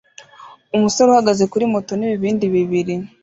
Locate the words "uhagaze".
1.11-1.43